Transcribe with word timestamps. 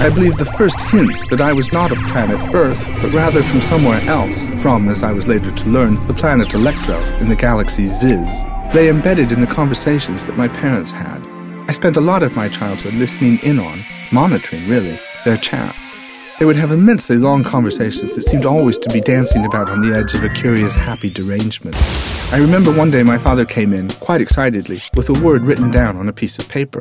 I 0.00 0.08
believe 0.08 0.38
the 0.38 0.46
first 0.46 0.80
hints 0.80 1.28
that 1.28 1.42
I 1.42 1.52
was 1.52 1.74
not 1.74 1.92
of 1.92 1.98
planet 2.08 2.54
Earth, 2.54 2.82
but 3.02 3.12
rather 3.12 3.42
from 3.42 3.60
somewhere 3.60 4.00
else, 4.08 4.48
from, 4.62 4.88
as 4.88 5.02
I 5.02 5.12
was 5.12 5.28
later 5.28 5.50
to 5.54 5.68
learn, 5.68 6.06
the 6.06 6.14
planet 6.14 6.54
Electro 6.54 6.98
in 7.20 7.28
the 7.28 7.36
galaxy 7.36 7.84
Ziz, 7.84 8.42
lay 8.74 8.88
embedded 8.88 9.30
in 9.30 9.42
the 9.42 9.46
conversations 9.46 10.24
that 10.24 10.38
my 10.38 10.48
parents 10.48 10.90
had. 10.90 11.20
I 11.68 11.72
spent 11.72 11.98
a 11.98 12.00
lot 12.00 12.22
of 12.22 12.34
my 12.34 12.48
childhood 12.48 12.94
listening 12.94 13.40
in 13.42 13.58
on, 13.58 13.78
monitoring 14.10 14.66
really, 14.68 14.96
their 15.26 15.36
chats. 15.36 16.38
They 16.38 16.46
would 16.46 16.56
have 16.56 16.72
immensely 16.72 17.18
long 17.18 17.44
conversations 17.44 18.14
that 18.14 18.22
seemed 18.22 18.46
always 18.46 18.78
to 18.78 18.88
be 18.88 19.02
dancing 19.02 19.44
about 19.44 19.68
on 19.68 19.82
the 19.82 19.94
edge 19.94 20.14
of 20.14 20.24
a 20.24 20.30
curious, 20.30 20.74
happy 20.74 21.10
derangement. 21.10 21.76
I 22.32 22.38
remember 22.38 22.72
one 22.74 22.90
day 22.90 23.02
my 23.02 23.18
father 23.18 23.44
came 23.44 23.74
in, 23.74 23.90
quite 23.90 24.22
excitedly, 24.22 24.80
with 24.96 25.10
a 25.10 25.22
word 25.22 25.42
written 25.42 25.70
down 25.70 25.98
on 25.98 26.08
a 26.08 26.14
piece 26.14 26.38
of 26.38 26.48
paper. 26.48 26.80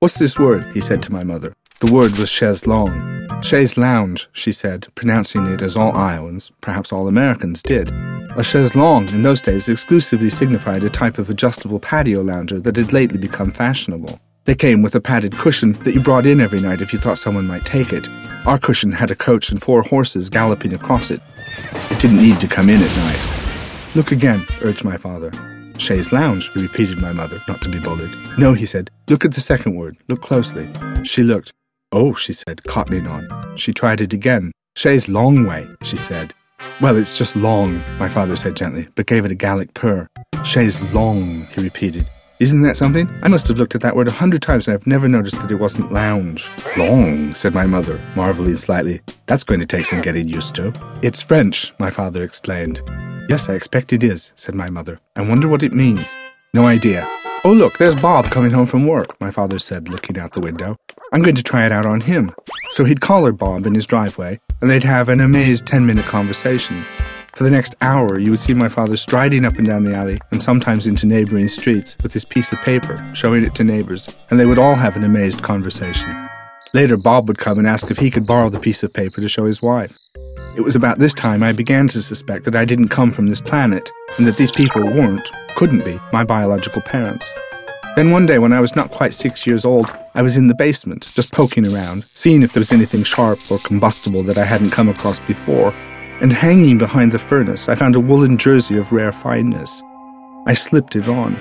What's 0.00 0.18
this 0.18 0.38
word? 0.38 0.70
he 0.74 0.82
said 0.82 1.02
to 1.04 1.12
my 1.12 1.24
mother. 1.24 1.54
The 1.80 1.92
word 1.92 2.18
was 2.18 2.28
chaise 2.28 2.66
longue. 2.66 3.30
Chaise 3.40 3.76
lounge, 3.76 4.28
she 4.32 4.50
said, 4.50 4.88
pronouncing 4.96 5.46
it 5.46 5.62
as 5.62 5.76
all 5.76 5.96
Iowans, 5.96 6.50
perhaps 6.60 6.92
all 6.92 7.06
Americans, 7.06 7.62
did. 7.62 7.88
A 8.36 8.42
chaise 8.42 8.74
longue 8.74 9.12
in 9.12 9.22
those 9.22 9.40
days 9.40 9.68
exclusively 9.68 10.28
signified 10.28 10.82
a 10.82 10.90
type 10.90 11.18
of 11.18 11.30
adjustable 11.30 11.78
patio 11.78 12.20
lounger 12.20 12.58
that 12.58 12.74
had 12.74 12.92
lately 12.92 13.16
become 13.16 13.52
fashionable. 13.52 14.18
They 14.44 14.56
came 14.56 14.82
with 14.82 14.96
a 14.96 15.00
padded 15.00 15.38
cushion 15.38 15.74
that 15.84 15.94
you 15.94 16.00
brought 16.00 16.26
in 16.26 16.40
every 16.40 16.58
night 16.60 16.80
if 16.80 16.92
you 16.92 16.98
thought 16.98 17.16
someone 17.16 17.46
might 17.46 17.64
take 17.64 17.92
it. 17.92 18.08
Our 18.44 18.58
cushion 18.58 18.90
had 18.90 19.12
a 19.12 19.16
coach 19.16 19.50
and 19.50 19.62
four 19.62 19.82
horses 19.82 20.28
galloping 20.28 20.74
across 20.74 21.12
it. 21.12 21.20
It 21.92 22.00
didn't 22.00 22.20
need 22.20 22.40
to 22.40 22.48
come 22.48 22.68
in 22.70 22.82
at 22.82 22.96
night. 22.96 23.94
Look 23.94 24.10
again, 24.10 24.44
urged 24.62 24.82
my 24.82 24.96
father. 24.96 25.30
Chaise 25.78 26.10
lounge, 26.10 26.50
repeated 26.56 26.98
my 26.98 27.12
mother, 27.12 27.40
not 27.46 27.62
to 27.62 27.68
be 27.68 27.78
bullied. 27.78 28.12
No, 28.36 28.52
he 28.52 28.66
said. 28.66 28.90
Look 29.08 29.24
at 29.24 29.34
the 29.34 29.40
second 29.40 29.76
word. 29.76 29.96
Look 30.08 30.22
closely. 30.22 30.68
She 31.04 31.22
looked. 31.22 31.52
Oh, 31.90 32.12
she 32.12 32.34
said, 32.34 32.58
cottoning 32.64 33.08
on. 33.08 33.56
She 33.56 33.72
tried 33.72 34.02
it 34.02 34.12
again. 34.12 34.52
Chaise 34.76 35.08
long 35.08 35.46
way, 35.46 35.66
she 35.82 35.96
said. 35.96 36.34
Well, 36.80 36.96
it's 36.96 37.16
just 37.16 37.34
long, 37.34 37.82
my 37.98 38.08
father 38.08 38.36
said 38.36 38.56
gently, 38.56 38.88
but 38.94 39.06
gave 39.06 39.24
it 39.24 39.30
a 39.30 39.34
Gallic 39.34 39.72
purr. 39.72 40.06
Chaise 40.44 40.92
long, 40.92 41.46
he 41.54 41.62
repeated. 41.62 42.06
Isn't 42.40 42.62
that 42.62 42.76
something? 42.76 43.08
I 43.22 43.28
must 43.28 43.48
have 43.48 43.58
looked 43.58 43.74
at 43.74 43.80
that 43.80 43.96
word 43.96 44.06
a 44.06 44.12
hundred 44.12 44.42
times 44.42 44.68
and 44.68 44.74
I've 44.74 44.86
never 44.86 45.08
noticed 45.08 45.40
that 45.40 45.50
it 45.50 45.56
wasn't 45.56 45.90
lounge. 45.90 46.48
Long, 46.76 47.34
said 47.34 47.54
my 47.54 47.66
mother, 47.66 47.98
marveling 48.14 48.54
slightly. 48.56 49.00
That's 49.26 49.42
going 49.42 49.60
to 49.60 49.66
take 49.66 49.86
some 49.86 50.02
getting 50.02 50.28
used 50.28 50.54
to. 50.56 50.72
It's 51.02 51.22
French, 51.22 51.72
my 51.80 51.90
father 51.90 52.22
explained. 52.22 52.82
Yes, 53.28 53.48
I 53.48 53.54
expect 53.54 53.92
it 53.92 54.04
is, 54.04 54.32
said 54.36 54.54
my 54.54 54.70
mother. 54.70 55.00
I 55.16 55.22
wonder 55.22 55.48
what 55.48 55.62
it 55.62 55.72
means. 55.72 56.14
No 56.54 56.66
idea. 56.66 57.08
Oh, 57.44 57.52
look, 57.52 57.78
there's 57.78 57.96
Bob 57.96 58.26
coming 58.26 58.50
home 58.50 58.66
from 58.66 58.86
work, 58.86 59.20
my 59.20 59.30
father 59.30 59.58
said, 59.58 59.88
looking 59.88 60.18
out 60.18 60.34
the 60.34 60.40
window. 60.40 60.76
I'm 61.10 61.22
going 61.22 61.36
to 61.36 61.42
try 61.42 61.64
it 61.64 61.72
out 61.72 61.86
on 61.86 62.02
him. 62.02 62.34
So 62.70 62.84
he'd 62.84 63.00
call 63.00 63.18
collar 63.20 63.32
Bob 63.32 63.66
in 63.66 63.74
his 63.74 63.86
driveway, 63.86 64.40
and 64.60 64.70
they'd 64.70 64.84
have 64.84 65.08
an 65.08 65.20
amazed 65.20 65.66
10 65.66 65.86
minute 65.86 66.04
conversation. 66.04 66.84
For 67.34 67.44
the 67.44 67.50
next 67.50 67.74
hour, 67.80 68.18
you 68.18 68.30
would 68.30 68.40
see 68.40 68.52
my 68.52 68.68
father 68.68 68.96
striding 68.96 69.44
up 69.44 69.56
and 69.56 69.66
down 69.66 69.84
the 69.84 69.94
alley 69.94 70.18
and 70.32 70.42
sometimes 70.42 70.86
into 70.86 71.06
neighboring 71.06 71.48
streets 71.48 71.96
with 72.02 72.12
his 72.12 72.24
piece 72.24 72.52
of 72.52 72.60
paper, 72.60 73.02
showing 73.14 73.44
it 73.44 73.54
to 73.54 73.64
neighbors, 73.64 74.14
and 74.30 74.38
they 74.38 74.44
would 74.44 74.58
all 74.58 74.74
have 74.74 74.96
an 74.96 75.04
amazed 75.04 75.42
conversation. 75.42 76.28
Later, 76.74 76.98
Bob 76.98 77.26
would 77.28 77.38
come 77.38 77.58
and 77.58 77.66
ask 77.66 77.90
if 77.90 77.98
he 77.98 78.10
could 78.10 78.26
borrow 78.26 78.50
the 78.50 78.60
piece 78.60 78.82
of 78.82 78.92
paper 78.92 79.22
to 79.22 79.28
show 79.28 79.46
his 79.46 79.62
wife. 79.62 79.96
It 80.56 80.62
was 80.62 80.76
about 80.76 80.98
this 80.98 81.14
time 81.14 81.42
I 81.42 81.52
began 81.52 81.88
to 81.88 82.02
suspect 82.02 82.44
that 82.44 82.56
I 82.56 82.66
didn't 82.66 82.88
come 82.88 83.12
from 83.12 83.28
this 83.28 83.40
planet, 83.40 83.90
and 84.18 84.26
that 84.26 84.36
these 84.36 84.50
people 84.50 84.82
weren't, 84.82 85.26
couldn't 85.54 85.84
be, 85.84 85.98
my 86.12 86.24
biological 86.24 86.82
parents. 86.82 87.26
Then 87.96 88.12
one 88.12 88.26
day, 88.26 88.38
when 88.38 88.52
I 88.52 88.60
was 88.60 88.76
not 88.76 88.90
quite 88.90 89.12
six 89.12 89.46
years 89.46 89.64
old, 89.64 89.90
I 90.14 90.22
was 90.22 90.36
in 90.36 90.46
the 90.46 90.54
basement, 90.54 91.12
just 91.14 91.32
poking 91.32 91.66
around, 91.66 92.04
seeing 92.04 92.42
if 92.42 92.52
there 92.52 92.60
was 92.60 92.70
anything 92.70 93.02
sharp 93.02 93.38
or 93.50 93.58
combustible 93.58 94.22
that 94.24 94.38
I 94.38 94.44
hadn't 94.44 94.70
come 94.70 94.88
across 94.88 95.18
before, 95.26 95.72
and 96.20 96.32
hanging 96.32 96.78
behind 96.78 97.10
the 97.12 97.18
furnace 97.18 97.68
I 97.68 97.74
found 97.74 97.96
a 97.96 98.00
woolen 98.00 98.38
jersey 98.38 98.76
of 98.76 98.92
rare 98.92 99.12
fineness. 99.12 99.82
I 100.46 100.54
slipped 100.54 100.94
it 100.94 101.08
on. 101.08 101.36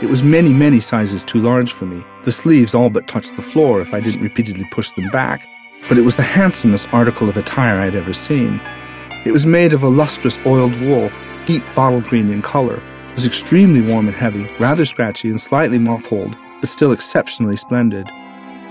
It 0.00 0.08
was 0.08 0.22
many, 0.22 0.52
many 0.52 0.80
sizes 0.80 1.24
too 1.24 1.42
large 1.42 1.72
for 1.72 1.84
me. 1.84 2.02
The 2.24 2.32
sleeves 2.32 2.74
all 2.74 2.88
but 2.88 3.08
touched 3.08 3.36
the 3.36 3.42
floor 3.42 3.80
if 3.80 3.92
I 3.92 4.00
didn't 4.00 4.22
repeatedly 4.22 4.64
push 4.70 4.90
them 4.92 5.08
back, 5.10 5.46
but 5.88 5.98
it 5.98 6.02
was 6.02 6.16
the 6.16 6.22
handsomest 6.22 6.92
article 6.94 7.28
of 7.28 7.36
attire 7.36 7.80
I'd 7.80 7.94
ever 7.94 8.14
seen. 8.14 8.60
It 9.26 9.32
was 9.32 9.44
made 9.44 9.72
of 9.72 9.82
a 9.82 9.88
lustrous 9.88 10.38
oiled 10.46 10.78
wool, 10.80 11.10
deep 11.44 11.62
bottle 11.74 12.00
green 12.00 12.30
in 12.30 12.40
color. 12.40 12.80
Was 13.14 13.26
extremely 13.26 13.80
warm 13.80 14.06
and 14.06 14.16
heavy, 14.16 14.48
rather 14.60 14.86
scratchy 14.86 15.28
and 15.28 15.40
slightly 15.40 15.78
moth-holed, 15.78 16.36
but 16.60 16.68
still 16.68 16.92
exceptionally 16.92 17.56
splendid. 17.56 18.08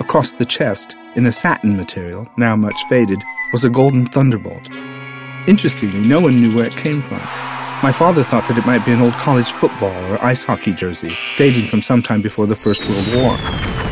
Across 0.00 0.32
the 0.32 0.44
chest, 0.44 0.96
in 1.14 1.26
a 1.26 1.32
satin 1.32 1.76
material, 1.76 2.28
now 2.36 2.56
much 2.56 2.76
faded, 2.88 3.22
was 3.52 3.64
a 3.64 3.70
golden 3.70 4.06
thunderbolt. 4.06 4.68
Interestingly, 5.46 6.00
no 6.00 6.20
one 6.20 6.40
knew 6.40 6.54
where 6.54 6.66
it 6.66 6.76
came 6.76 7.00
from. 7.00 7.20
My 7.82 7.92
father 7.92 8.22
thought 8.22 8.48
that 8.48 8.58
it 8.58 8.66
might 8.66 8.84
be 8.84 8.92
an 8.92 9.02
old 9.02 9.12
college 9.14 9.52
football 9.52 9.94
or 10.10 10.22
ice 10.24 10.42
hockey 10.42 10.72
jersey, 10.72 11.12
dating 11.36 11.68
from 11.68 11.82
some 11.82 12.02
time 12.02 12.22
before 12.22 12.46
the 12.46 12.56
First 12.56 12.88
World 12.88 13.06
War. 13.14 13.36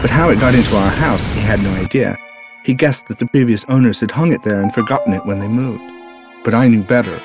But 0.00 0.10
how 0.10 0.30
it 0.30 0.40
got 0.40 0.54
into 0.54 0.76
our 0.76 0.90
house, 0.90 1.26
he 1.34 1.40
had 1.40 1.62
no 1.62 1.72
idea. 1.74 2.18
He 2.64 2.74
guessed 2.74 3.06
that 3.06 3.18
the 3.18 3.26
previous 3.26 3.64
owners 3.68 4.00
had 4.00 4.10
hung 4.10 4.32
it 4.32 4.42
there 4.42 4.60
and 4.60 4.72
forgotten 4.72 5.12
it 5.12 5.26
when 5.26 5.40
they 5.40 5.48
moved. 5.48 5.84
But 6.42 6.54
I 6.54 6.68
knew 6.68 6.82
better. 6.82 7.20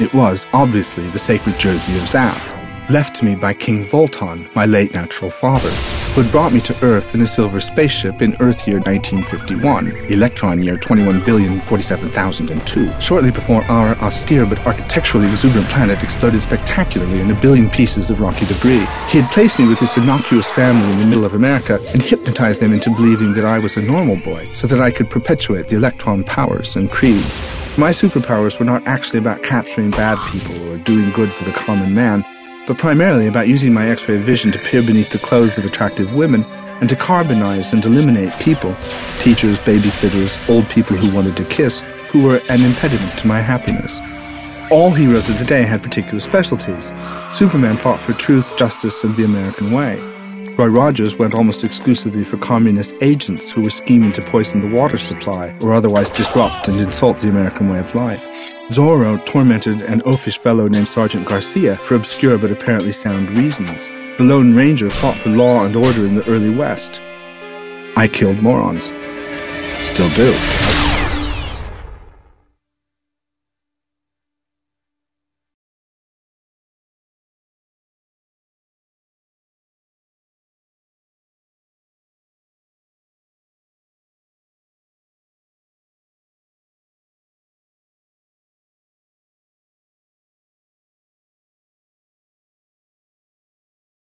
It 0.00 0.12
was, 0.12 0.46
obviously, 0.52 1.08
the 1.10 1.18
sacred 1.18 1.58
jersey 1.58 1.96
of 1.96 2.08
Zap, 2.08 2.36
left 2.90 3.14
to 3.16 3.24
me 3.24 3.34
by 3.34 3.52
King 3.52 3.84
Volton, 3.84 4.48
my 4.54 4.64
late 4.64 4.94
natural 4.94 5.30
father, 5.30 5.68
who 6.14 6.22
had 6.22 6.32
brought 6.32 6.52
me 6.52 6.60
to 6.60 6.74
Earth 6.84 7.14
in 7.14 7.20
a 7.20 7.26
silver 7.26 7.60
spaceship 7.60 8.22
in 8.22 8.34
Earth 8.40 8.66
year 8.66 8.80
1951, 8.80 9.88
Electron 10.10 10.62
year 10.62 10.78
21,047,002, 10.78 12.98
shortly 13.00 13.30
before 13.30 13.62
our 13.64 13.94
austere 13.96 14.46
but 14.46 14.66
architecturally 14.66 15.26
exuberant 15.26 15.68
planet 15.68 16.02
exploded 16.02 16.40
spectacularly 16.40 17.20
in 17.20 17.30
a 17.30 17.38
billion 17.40 17.68
pieces 17.68 18.10
of 18.10 18.20
rocky 18.20 18.46
debris. 18.46 18.86
He 19.10 19.20
had 19.20 19.30
placed 19.32 19.58
me 19.58 19.68
with 19.68 19.80
this 19.80 19.98
innocuous 19.98 20.48
family 20.48 20.90
in 20.92 20.98
the 20.98 21.04
middle 21.04 21.26
of 21.26 21.34
America 21.34 21.78
and 21.92 22.02
hypnotized 22.02 22.62
them 22.62 22.72
into 22.72 22.88
believing 22.90 23.34
that 23.34 23.44
I 23.44 23.58
was 23.58 23.76
a 23.76 23.82
normal 23.82 24.16
boy 24.16 24.50
so 24.52 24.66
that 24.66 24.80
I 24.80 24.90
could 24.90 25.10
perpetuate 25.10 25.68
the 25.68 25.76
electron 25.76 26.24
powers 26.24 26.74
and 26.76 26.90
creed. 26.90 27.26
My 27.76 27.90
superpowers 27.90 28.58
were 28.58 28.64
not 28.64 28.86
actually 28.86 29.18
about 29.20 29.42
capturing 29.42 29.90
bad 29.90 30.18
people 30.32 30.56
or 30.72 30.78
doing 30.78 31.10
good 31.10 31.30
for 31.32 31.44
the 31.44 31.52
common 31.52 31.94
man, 31.94 32.24
but 32.68 32.76
primarily 32.76 33.26
about 33.26 33.48
using 33.48 33.72
my 33.72 33.88
x-ray 33.88 34.18
vision 34.18 34.52
to 34.52 34.58
peer 34.58 34.82
beneath 34.82 35.08
the 35.08 35.18
clothes 35.18 35.56
of 35.56 35.64
attractive 35.64 36.14
women 36.14 36.44
and 36.80 36.88
to 36.88 36.94
carbonize 36.94 37.72
and 37.72 37.82
eliminate 37.82 38.30
people, 38.38 38.76
teachers, 39.20 39.58
babysitters, 39.60 40.36
old 40.50 40.68
people 40.68 40.94
who 40.94 41.12
wanted 41.12 41.34
to 41.34 41.44
kiss, 41.46 41.80
who 42.10 42.22
were 42.22 42.42
an 42.50 42.62
impediment 42.62 43.18
to 43.18 43.26
my 43.26 43.40
happiness. 43.40 43.98
All 44.70 44.90
heroes 44.90 45.30
of 45.30 45.38
the 45.38 45.46
day 45.46 45.62
had 45.62 45.82
particular 45.82 46.20
specialties. 46.20 46.92
Superman 47.32 47.78
fought 47.78 48.00
for 48.00 48.12
truth, 48.12 48.54
justice, 48.58 49.02
and 49.02 49.16
the 49.16 49.24
American 49.24 49.72
way. 49.72 49.98
Roy 50.58 50.66
Rogers 50.66 51.14
went 51.14 51.36
almost 51.36 51.62
exclusively 51.62 52.24
for 52.24 52.36
communist 52.36 52.92
agents 53.00 53.48
who 53.48 53.62
were 53.62 53.70
scheming 53.70 54.12
to 54.14 54.22
poison 54.22 54.60
the 54.60 54.76
water 54.76 54.98
supply 54.98 55.56
or 55.62 55.72
otherwise 55.72 56.10
disrupt 56.10 56.66
and 56.66 56.80
insult 56.80 57.20
the 57.20 57.28
American 57.28 57.70
way 57.70 57.78
of 57.78 57.94
life. 57.94 58.24
Zorro 58.70 59.24
tormented 59.24 59.82
an 59.82 60.00
oafish 60.00 60.36
fellow 60.36 60.66
named 60.66 60.88
Sergeant 60.88 61.28
Garcia 61.28 61.76
for 61.76 61.94
obscure 61.94 62.38
but 62.38 62.50
apparently 62.50 62.90
sound 62.90 63.30
reasons. 63.38 63.86
The 64.18 64.24
Lone 64.24 64.52
Ranger 64.52 64.90
fought 64.90 65.16
for 65.18 65.28
law 65.28 65.64
and 65.64 65.76
order 65.76 66.04
in 66.04 66.16
the 66.16 66.28
early 66.28 66.52
West. 66.52 67.00
I 67.96 68.08
killed 68.08 68.42
morons. 68.42 68.90
Still 69.80 70.10
do. 70.16 70.67